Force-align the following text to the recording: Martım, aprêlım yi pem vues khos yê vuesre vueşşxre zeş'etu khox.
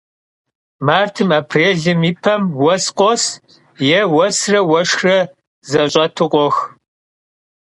Martım, 0.85 1.29
aprêlım 1.39 2.01
yi 2.07 2.11
pem 2.23 2.41
vues 2.59 2.85
khos 2.97 3.23
yê 3.87 4.01
vuesre 4.11 4.59
vueşşxre 4.69 5.17
zeş'etu 5.69 6.25
khox. 6.33 6.55